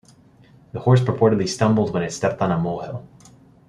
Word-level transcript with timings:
The 0.73 0.79
horse 0.79 0.99
purportedly 1.01 1.47
stumbled 1.47 1.93
when 1.93 2.01
it 2.01 2.09
stepped 2.11 2.41
on 2.41 2.51
a 2.51 2.57
mole 2.57 2.81
hill. 2.81 3.03